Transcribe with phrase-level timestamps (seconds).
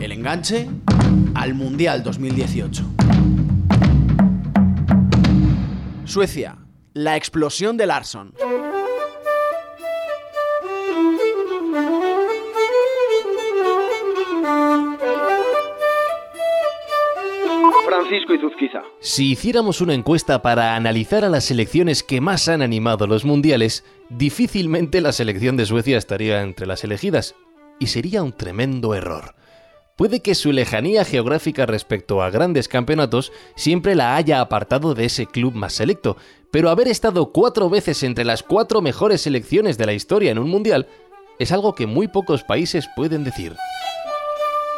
[0.00, 0.68] El enganche
[1.34, 2.84] al Mundial 2018.
[6.04, 6.56] Suecia,
[6.94, 8.32] la explosión de Larsson.
[17.86, 18.82] Francisco Izuzquiza.
[19.00, 23.84] Si hiciéramos una encuesta para analizar a las selecciones que más han animado los mundiales,
[24.10, 27.34] difícilmente la selección de Suecia estaría entre las elegidas.
[27.80, 29.37] Y sería un tremendo error.
[29.98, 35.26] Puede que su lejanía geográfica respecto a grandes campeonatos siempre la haya apartado de ese
[35.26, 36.16] club más selecto,
[36.52, 40.50] pero haber estado cuatro veces entre las cuatro mejores selecciones de la historia en un
[40.50, 40.86] mundial
[41.40, 43.56] es algo que muy pocos países pueden decir.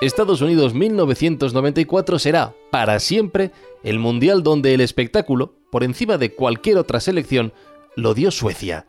[0.00, 3.50] Estados Unidos 1994 será, para siempre,
[3.82, 7.52] el mundial donde el espectáculo, por encima de cualquier otra selección,
[7.96, 8.86] lo dio Suecia.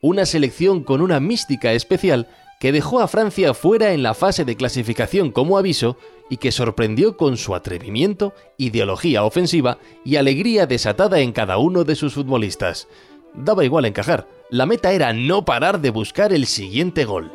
[0.00, 2.28] Una selección con una mística especial
[2.58, 5.96] que dejó a Francia fuera en la fase de clasificación como aviso
[6.30, 11.94] y que sorprendió con su atrevimiento, ideología ofensiva y alegría desatada en cada uno de
[11.94, 12.88] sus futbolistas.
[13.34, 17.30] Daba igual encajar, la meta era no parar de buscar el siguiente gol.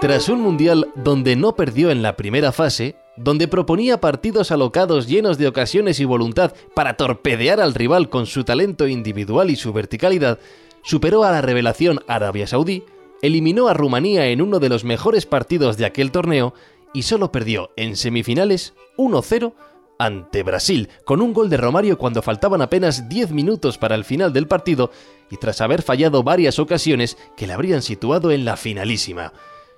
[0.00, 5.38] Tras un mundial donde no perdió en la primera fase, donde proponía partidos alocados llenos
[5.38, 10.38] de ocasiones y voluntad para torpedear al rival con su talento individual y su verticalidad,
[10.82, 12.84] superó a la revelación Arabia Saudí,
[13.24, 16.52] eliminó a Rumanía en uno de los mejores partidos de aquel torneo
[16.92, 19.54] y solo perdió en semifinales 1-0
[19.98, 24.34] ante Brasil, con un gol de Romario cuando faltaban apenas 10 minutos para el final
[24.34, 24.90] del partido
[25.30, 29.32] y tras haber fallado varias ocasiones que le habrían situado en la finalísima.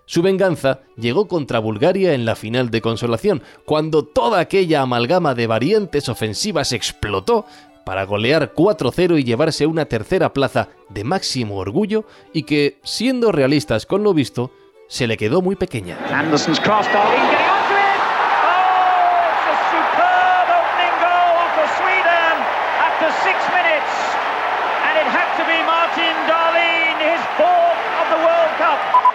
[0.07, 5.47] Su venganza llegó contra Bulgaria en la final de consolación, cuando toda aquella amalgama de
[5.47, 7.47] variantes ofensivas explotó
[7.87, 13.87] para golear 4-0 y llevarse una tercera plaza de máximo orgullo y que, siendo realistas
[13.87, 14.51] con lo visto,
[14.89, 15.97] se le quedó muy pequeña.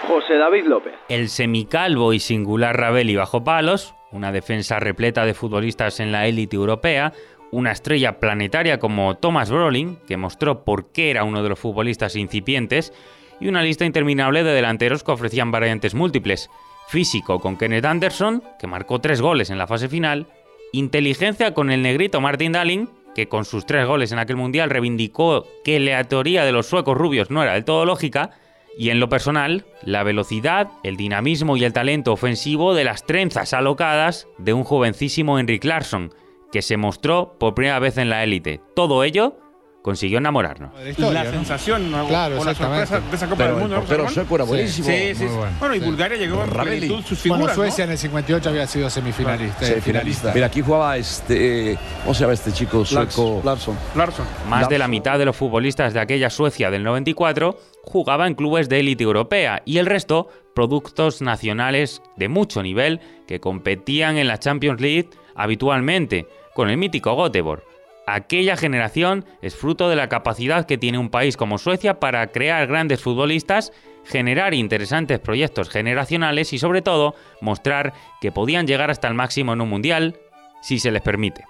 [0.07, 0.93] José David López.
[1.09, 6.55] El semicalvo y singular Rabeli bajo palos, una defensa repleta de futbolistas en la élite
[6.55, 7.13] europea,
[7.51, 12.15] una estrella planetaria como Thomas Brolin, que mostró por qué era uno de los futbolistas
[12.15, 12.93] incipientes,
[13.39, 16.49] y una lista interminable de delanteros que ofrecían variantes múltiples.
[16.87, 20.27] Físico con Kenneth Anderson, que marcó tres goles en la fase final,
[20.71, 25.45] inteligencia con el negrito Martin Dalin, que con sus tres goles en aquel mundial reivindicó
[25.63, 28.31] que la teoría de los suecos rubios no era del todo lógica,
[28.77, 33.53] y en lo personal, la velocidad, el dinamismo y el talento ofensivo de las trenzas
[33.53, 36.13] alocadas de un jovencísimo Henrik Larsson,
[36.51, 38.61] que se mostró por primera vez en la élite.
[38.75, 39.37] Todo ello
[39.81, 40.71] consiguió enamorarnos.
[40.97, 43.83] la sensación, claro, la sorpresa de esa Copa del Mundo.
[43.87, 44.87] Pero sueco era buenísimo.
[44.87, 45.51] Sí, sí, bueno.
[45.59, 45.75] bueno.
[45.75, 47.41] y Bulgaria llegó en plenitud sus figuras.
[47.41, 49.65] Bueno, Suecia en el 58 había sido semifinalista.
[49.65, 50.31] Sí, finalista.
[50.33, 53.41] Mira, aquí jugaba este, ¿cómo se llama este chico sueco?
[53.43, 53.77] Larsson.
[53.95, 54.25] Larsson.
[54.47, 58.69] Más de la mitad de los futbolistas de aquella Suecia del 94 jugaba en clubes
[58.69, 64.37] de élite europea y el resto productos nacionales de mucho nivel que competían en la
[64.37, 67.63] Champions League habitualmente con el mítico Göteborg.
[68.07, 72.67] Aquella generación es fruto de la capacidad que tiene un país como Suecia para crear
[72.67, 73.71] grandes futbolistas,
[74.05, 79.61] generar interesantes proyectos generacionales y sobre todo mostrar que podían llegar hasta el máximo en
[79.61, 80.17] un mundial
[80.61, 81.45] si se les permite.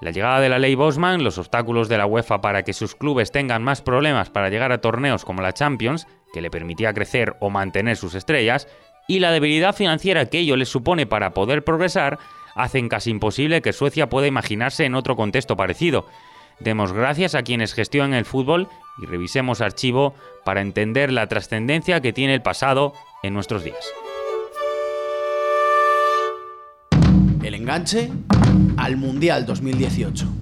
[0.00, 3.32] La llegada de la ley Bosman, los obstáculos de la UEFA para que sus clubes
[3.32, 7.50] tengan más problemas para llegar a torneos como la Champions, que le permitía crecer o
[7.50, 8.66] mantener sus estrellas,
[9.06, 12.18] y la debilidad financiera que ello les supone para poder progresar,
[12.62, 16.06] hacen casi imposible que Suecia pueda imaginarse en otro contexto parecido.
[16.60, 18.68] Demos gracias a quienes gestionan el fútbol
[19.02, 23.92] y revisemos archivo para entender la trascendencia que tiene el pasado en nuestros días.
[27.42, 28.10] El enganche
[28.76, 30.39] al Mundial 2018.